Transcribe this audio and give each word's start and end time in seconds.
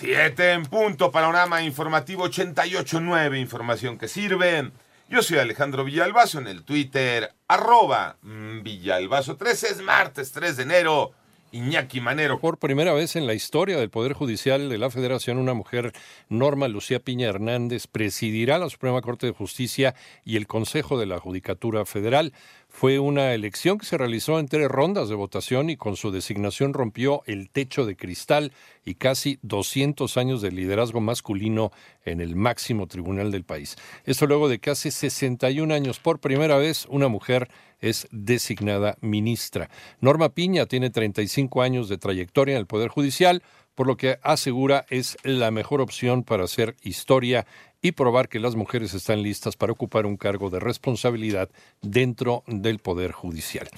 Siete 0.00 0.52
en 0.52 0.62
punto, 0.62 1.10
panorama 1.10 1.62
informativo 1.62 2.26
88.9, 2.26 3.38
información 3.38 3.98
que 3.98 4.08
sirve. 4.08 4.70
Yo 5.10 5.22
soy 5.22 5.36
Alejandro 5.36 5.84
Villalbazo 5.84 6.38
en 6.38 6.46
el 6.46 6.64
Twitter, 6.64 7.34
arroba 7.46 8.16
Villalbazo 8.22 9.36
13, 9.36 9.66
es 9.68 9.82
martes 9.82 10.32
3 10.32 10.56
de 10.56 10.62
enero. 10.62 11.12
Iñaki 11.52 12.00
Manero. 12.00 12.38
Por 12.38 12.58
primera 12.58 12.92
vez 12.92 13.16
en 13.16 13.26
la 13.26 13.34
historia 13.34 13.76
del 13.76 13.90
Poder 13.90 14.12
Judicial 14.12 14.68
de 14.68 14.78
la 14.78 14.88
Federación, 14.88 15.36
una 15.36 15.52
mujer, 15.52 15.92
Norma 16.28 16.68
Lucía 16.68 17.00
Piña 17.00 17.28
Hernández, 17.28 17.86
presidirá 17.86 18.56
la 18.56 18.70
Suprema 18.70 19.02
Corte 19.02 19.26
de 19.26 19.32
Justicia 19.32 19.94
y 20.24 20.36
el 20.36 20.46
Consejo 20.46 20.98
de 20.98 21.06
la 21.06 21.18
Judicatura 21.18 21.84
Federal. 21.84 22.32
Fue 22.72 22.98
una 22.98 23.34
elección 23.34 23.78
que 23.78 23.84
se 23.84 23.98
realizó 23.98 24.38
en 24.38 24.48
tres 24.48 24.68
rondas 24.68 25.08
de 25.08 25.14
votación 25.14 25.68
y 25.70 25.76
con 25.76 25.96
su 25.96 26.12
designación 26.12 26.72
rompió 26.72 27.22
el 27.26 27.50
techo 27.50 27.84
de 27.84 27.96
cristal 27.96 28.52
y 28.84 28.94
casi 28.94 29.38
200 29.42 30.16
años 30.16 30.40
de 30.40 30.52
liderazgo 30.52 31.00
masculino 31.00 31.72
en 32.04 32.20
el 32.20 32.36
máximo 32.36 32.86
tribunal 32.86 33.32
del 33.32 33.44
país. 33.44 33.76
Esto 34.04 34.26
luego 34.26 34.48
de 34.48 34.60
que 34.60 34.70
hace 34.70 34.90
61 34.92 35.74
años, 35.74 35.98
por 35.98 36.20
primera 36.20 36.56
vez, 36.56 36.86
una 36.88 37.08
mujer 37.08 37.50
es 37.80 38.06
designada 38.12 38.96
ministra. 39.00 39.68
Norma 40.00 40.30
Piña 40.30 40.66
tiene 40.66 40.90
35 40.90 41.62
años 41.62 41.88
de 41.88 41.98
trayectoria 41.98 42.54
en 42.54 42.60
el 42.60 42.66
Poder 42.66 42.88
Judicial, 42.88 43.42
por 43.74 43.86
lo 43.86 43.96
que 43.96 44.18
asegura 44.22 44.84
es 44.90 45.16
la 45.22 45.50
mejor 45.50 45.80
opción 45.80 46.22
para 46.22 46.44
hacer 46.44 46.76
historia 46.82 47.46
y 47.82 47.92
probar 47.92 48.28
que 48.28 48.40
las 48.40 48.56
mujeres 48.56 48.94
están 48.94 49.22
listas 49.22 49.56
para 49.56 49.72
ocupar 49.72 50.06
un 50.06 50.16
cargo 50.16 50.50
de 50.50 50.60
responsabilidad 50.60 51.48
dentro 51.80 52.44
del 52.46 52.78
Poder 52.78 53.12
Judicial. 53.12 53.68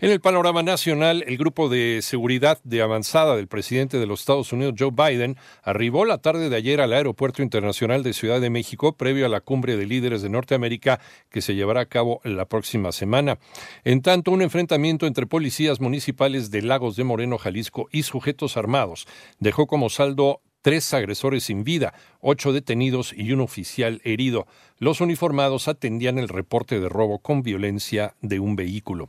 En 0.00 0.10
el 0.10 0.20
panorama 0.20 0.62
nacional, 0.62 1.24
el 1.26 1.36
grupo 1.36 1.68
de 1.68 2.00
seguridad 2.02 2.58
de 2.64 2.82
avanzada 2.82 3.36
del 3.36 3.48
presidente 3.48 3.98
de 3.98 4.06
los 4.06 4.20
Estados 4.20 4.52
Unidos, 4.52 4.74
Joe 4.78 4.90
Biden, 4.92 5.36
arribó 5.62 6.04
la 6.04 6.18
tarde 6.18 6.48
de 6.48 6.56
ayer 6.56 6.80
al 6.80 6.92
Aeropuerto 6.92 7.42
Internacional 7.42 8.02
de 8.02 8.12
Ciudad 8.12 8.40
de 8.40 8.50
México 8.50 8.96
previo 8.96 9.26
a 9.26 9.28
la 9.28 9.40
cumbre 9.40 9.76
de 9.76 9.86
líderes 9.86 10.22
de 10.22 10.28
Norteamérica 10.28 11.00
que 11.30 11.42
se 11.42 11.54
llevará 11.54 11.80
a 11.80 11.86
cabo 11.86 12.20
la 12.24 12.46
próxima 12.46 12.92
semana. 12.92 13.38
En 13.84 14.02
tanto, 14.02 14.30
un 14.30 14.42
enfrentamiento 14.42 15.06
entre 15.06 15.26
policías 15.26 15.80
municipales 15.80 16.50
de 16.50 16.62
Lagos 16.62 16.96
de 16.96 17.04
Moreno, 17.04 17.38
Jalisco 17.38 17.88
y 17.90 18.04
sujetos 18.04 18.56
armados 18.56 19.06
dejó 19.38 19.66
como 19.66 19.90
saldo 19.90 20.40
tres 20.62 20.92
agresores 20.94 21.44
sin 21.44 21.64
vida, 21.64 21.94
ocho 22.20 22.52
detenidos 22.52 23.12
y 23.16 23.32
un 23.32 23.40
oficial 23.40 24.00
herido. 24.04 24.46
Los 24.78 25.00
uniformados 25.00 25.66
atendían 25.66 26.18
el 26.18 26.28
reporte 26.28 26.78
de 26.78 26.88
robo 26.88 27.18
con 27.18 27.42
violencia 27.42 28.14
de 28.20 28.38
un 28.38 28.54
vehículo. 28.54 29.08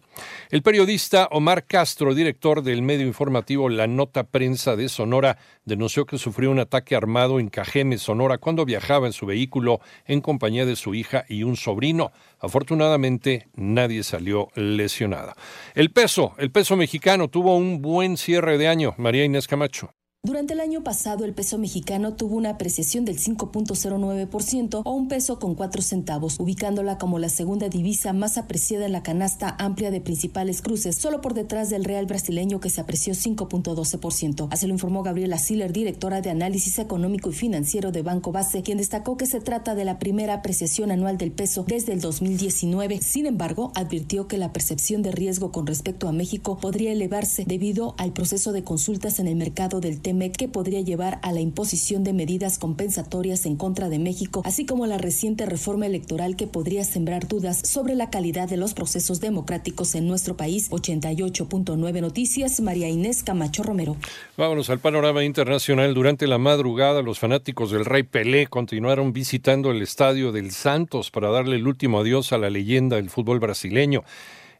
El 0.49 0.63
periodista 0.63 1.27
Omar 1.31 1.65
Castro, 1.65 2.15
director 2.15 2.63
del 2.63 2.81
medio 2.81 3.05
informativo 3.05 3.69
La 3.69 3.87
Nota 3.87 4.23
Prensa 4.23 4.75
de 4.75 4.89
Sonora, 4.89 5.37
denunció 5.65 6.05
que 6.05 6.17
sufrió 6.17 6.49
un 6.49 6.59
ataque 6.59 6.95
armado 6.95 7.39
en 7.39 7.49
Cajeme, 7.49 7.97
Sonora, 7.97 8.39
cuando 8.39 8.65
viajaba 8.65 9.07
en 9.07 9.13
su 9.13 9.25
vehículo 9.25 9.79
en 10.05 10.21
compañía 10.21 10.65
de 10.65 10.75
su 10.75 10.95
hija 10.95 11.25
y 11.29 11.43
un 11.43 11.55
sobrino. 11.55 12.11
Afortunadamente, 12.39 13.47
nadie 13.55 14.03
salió 14.03 14.47
lesionada. 14.55 15.35
El 15.75 15.91
peso, 15.91 16.33
el 16.37 16.51
peso 16.51 16.75
mexicano 16.75 17.27
tuvo 17.27 17.55
un 17.55 17.81
buen 17.81 18.17
cierre 18.17 18.57
de 18.57 18.67
año. 18.67 18.95
María 18.97 19.25
Inés 19.25 19.47
Camacho. 19.47 19.93
Durante 20.21 20.53
el 20.53 20.59
año 20.59 20.83
pasado, 20.83 21.23
el 21.23 21.33
peso 21.33 21.57
mexicano 21.57 22.13
tuvo 22.13 22.35
una 22.35 22.49
apreciación 22.49 23.05
del 23.05 23.17
5.09% 23.17 24.81
o 24.83 24.91
un 24.91 25.07
peso 25.07 25.39
con 25.39 25.55
cuatro 25.55 25.81
centavos, 25.81 26.41
ubicándola 26.41 26.97
como 26.97 27.19
la 27.19 27.29
segunda 27.29 27.69
divisa 27.69 28.11
más 28.11 28.37
apreciada 28.37 28.85
en 28.85 28.91
la 28.91 29.01
canasta 29.01 29.55
amplia 29.57 29.91
de 29.91 30.01
principales 30.01 30.61
cruces, 30.61 30.97
solo 30.97 31.21
por 31.21 31.35
detrás 31.35 31.69
del 31.69 31.85
real 31.85 32.05
brasileño 32.05 32.59
que 32.59 32.69
se 32.69 32.81
apreció 32.81 33.13
5.12%. 33.13 34.49
Así 34.51 34.67
lo 34.67 34.73
informó 34.73 35.03
Gabriela 35.03 35.37
Siller, 35.37 35.71
directora 35.71 36.19
de 36.19 36.31
análisis 36.31 36.79
económico 36.79 37.29
y 37.29 37.33
financiero 37.33 37.93
de 37.93 38.01
Banco 38.01 38.33
Base, 38.33 38.61
quien 38.61 38.77
destacó 38.77 39.15
que 39.15 39.25
se 39.25 39.39
trata 39.39 39.73
de 39.73 39.85
la 39.85 39.99
primera 39.99 40.33
apreciación 40.33 40.91
anual 40.91 41.17
del 41.17 41.31
peso 41.31 41.63
desde 41.65 41.93
el 41.93 42.01
2019. 42.01 42.99
Sin 43.01 43.25
embargo, 43.25 43.71
advirtió 43.73 44.27
que 44.27 44.37
la 44.37 44.51
percepción 44.51 45.01
de 45.01 45.13
riesgo 45.13 45.53
con 45.53 45.65
respecto 45.65 46.09
a 46.09 46.11
México 46.11 46.57
podría 46.57 46.91
elevarse 46.91 47.45
debido 47.47 47.95
al 47.97 48.11
proceso 48.11 48.51
de 48.51 48.65
consultas 48.65 49.19
en 49.19 49.27
el 49.27 49.37
mercado 49.37 49.79
del 49.79 50.01
que 50.37 50.47
podría 50.47 50.81
llevar 50.81 51.19
a 51.21 51.31
la 51.31 51.39
imposición 51.39 52.03
de 52.03 52.13
medidas 52.13 52.57
compensatorias 52.57 53.45
en 53.45 53.55
contra 53.55 53.89
de 53.89 53.99
México, 53.99 54.41
así 54.43 54.65
como 54.65 54.87
la 54.87 54.97
reciente 54.97 55.45
reforma 55.45 55.85
electoral 55.85 56.35
que 56.35 56.47
podría 56.47 56.83
sembrar 56.83 57.27
dudas 57.27 57.61
sobre 57.63 57.95
la 57.95 58.09
calidad 58.09 58.49
de 58.49 58.57
los 58.57 58.73
procesos 58.73 59.19
democráticos 59.19 59.93
en 59.95 60.07
nuestro 60.07 60.35
país. 60.35 60.69
88.9 60.71 62.01
Noticias, 62.01 62.59
María 62.59 62.89
Inés 62.89 63.23
Camacho 63.23 63.61
Romero. 63.63 63.97
Vámonos 64.35 64.69
al 64.69 64.79
panorama 64.79 65.23
internacional. 65.23 65.93
Durante 65.93 66.25
la 66.25 66.39
madrugada, 66.39 67.01
los 67.01 67.19
fanáticos 67.19 67.71
del 67.71 67.85
Rey 67.85 68.03
Pelé 68.03 68.47
continuaron 68.47 69.13
visitando 69.13 69.71
el 69.71 69.81
estadio 69.81 70.31
del 70.31 70.51
Santos 70.51 71.11
para 71.11 71.29
darle 71.29 71.57
el 71.57 71.67
último 71.67 71.99
adiós 71.99 72.33
a 72.33 72.37
la 72.37 72.49
leyenda 72.49 72.95
del 72.95 73.09
fútbol 73.09 73.39
brasileño. 73.39 74.03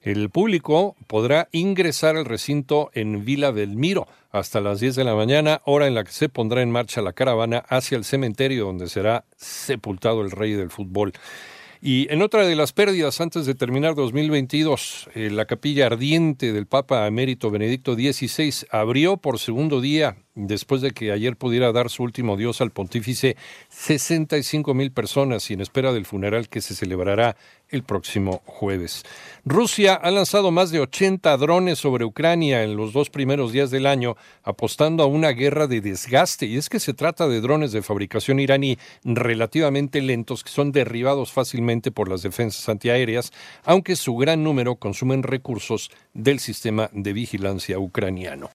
El 0.01 0.29
público 0.29 0.95
podrá 1.07 1.49
ingresar 1.51 2.15
al 2.15 2.23
recinto 2.23 2.89
en 2.93 3.25
Vila 3.25 3.51
Belmiro 3.51 4.07
hasta 4.31 4.61
las 4.61 4.79
10 4.79 4.95
de 4.95 5.03
la 5.03 5.13
mañana, 5.13 5.61
hora 5.65 5.87
en 5.87 5.95
la 5.95 6.05
que 6.05 6.11
se 6.11 6.29
pondrá 6.29 6.61
en 6.61 6.71
marcha 6.71 7.01
la 7.01 7.11
caravana 7.11 7.65
hacia 7.67 7.97
el 7.97 8.05
cementerio 8.05 8.65
donde 8.65 8.88
será 8.88 9.25
sepultado 9.35 10.21
el 10.21 10.31
rey 10.31 10.53
del 10.53 10.69
fútbol. 10.69 11.11
Y 11.81 12.11
en 12.13 12.21
otra 12.21 12.45
de 12.45 12.55
las 12.55 12.73
pérdidas, 12.73 13.21
antes 13.21 13.45
de 13.45 13.55
terminar 13.55 13.95
2022, 13.95 15.09
eh, 15.15 15.29
la 15.29 15.45
capilla 15.45 15.85
ardiente 15.85 16.51
del 16.51 16.65
Papa 16.65 17.07
emérito 17.07 17.51
Benedicto 17.51 17.95
XVI 17.95 18.67
abrió 18.69 19.17
por 19.17 19.39
segundo 19.39 19.79
día 19.79 20.17
después 20.47 20.81
de 20.81 20.91
que 20.91 21.11
ayer 21.11 21.35
pudiera 21.35 21.72
dar 21.72 21.89
su 21.89 22.03
último 22.03 22.35
adiós 22.35 22.61
al 22.61 22.72
pontífice, 22.72 23.35
65 23.69 24.73
mil 24.73 24.91
personas 24.91 25.50
y 25.50 25.53
en 25.53 25.61
espera 25.61 25.91
del 25.91 26.05
funeral 26.05 26.50
que 26.50 26.61
se 26.61 26.75
celebrará 26.75 27.35
el 27.69 27.83
próximo 27.83 28.41
jueves. 28.45 29.03
Rusia 29.45 29.94
ha 29.94 30.11
lanzado 30.11 30.51
más 30.51 30.72
de 30.72 30.79
80 30.79 31.35
drones 31.38 31.77
sobre 31.79 32.05
Ucrania 32.05 32.63
en 32.63 32.75
los 32.75 32.94
dos 32.94 33.09
primeros 33.09 33.51
días 33.51 33.69
del 33.69 33.85
año, 33.85 34.16
apostando 34.44 35.03
a 35.03 35.07
una 35.07 35.29
guerra 35.29 35.67
de 35.67 35.81
desgaste. 35.81 36.45
Y 36.45 36.57
es 36.57 36.69
que 36.69 36.79
se 36.79 36.94
trata 36.94 37.27
de 37.27 37.41
drones 37.41 37.71
de 37.71 37.81
fabricación 37.81 38.39
iraní 38.39 38.77
relativamente 39.03 40.01
lentos 40.01 40.44
que 40.44 40.50
son 40.50 40.71
derribados 40.71 41.31
fácilmente 41.31 41.91
por 41.91 42.09
las 42.09 42.23
defensas 42.23 42.67
antiaéreas, 42.69 43.31
aunque 43.63 43.95
su 43.95 44.16
gran 44.16 44.44
número 44.44 44.75
consumen 44.75 45.23
recursos 45.23 45.91
del 46.13 46.39
sistema 46.39 46.89
de 46.94 47.13
vigilancia 47.13 47.77
ucraniano. 47.77 48.47